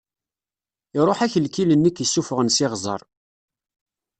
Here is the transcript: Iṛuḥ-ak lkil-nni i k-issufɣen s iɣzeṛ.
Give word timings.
Iṛuḥ-ak 0.99 1.33
lkil-nni 1.45 1.87
i 1.89 1.91
k-issufɣen 1.95 2.49
s 2.55 2.57
iɣzeṛ. 2.65 3.01